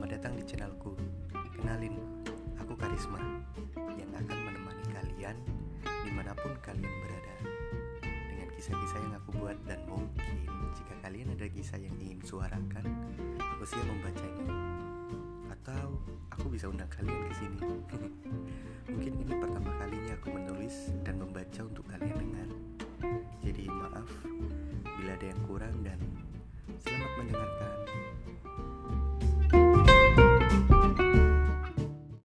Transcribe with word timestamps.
Selamat 0.00 0.16
datang 0.16 0.32
di 0.40 0.44
channelku. 0.48 0.92
Kenalin, 1.60 1.92
aku 2.56 2.72
Karisma 2.72 3.20
yang 3.76 4.08
akan 4.16 4.38
menemani 4.48 4.84
kalian 4.96 5.36
di 5.84 6.08
mana 6.16 6.32
pun 6.40 6.56
kalian 6.64 6.88
berada 6.88 7.34
dengan 8.00 8.48
kisah-kisah 8.56 8.96
yang 8.96 9.20
aku 9.20 9.28
buat 9.36 9.60
dan 9.68 9.76
mungkin 9.84 10.40
jika 10.72 10.96
kalian 11.04 11.36
ada 11.36 11.44
kisah 11.52 11.76
yang 11.76 11.92
ingin 12.00 12.16
suarakan, 12.24 12.80
aku 13.44 13.60
siap 13.68 13.84
membacanya. 13.84 14.48
Atau 15.52 16.00
aku 16.32 16.48
bisa 16.48 16.72
undang 16.72 16.88
kalian 16.88 17.20
ke 17.28 17.34
sini. 17.36 17.60
mungkin 18.96 19.12
ini 19.20 19.36
pertama 19.36 19.68
kalinya 19.84 20.16
aku 20.16 20.28
menulis 20.32 20.96
dan 21.04 21.20
membaca 21.20 21.60
untuk 21.60 21.84
kalian 21.84 22.16
dengar. 22.16 22.48
Jadi 23.44 23.68
maaf 23.68 24.08
bila 24.80 25.12
ada 25.12 25.26
yang 25.28 25.40
kurang 25.44 25.76
dan 25.84 26.00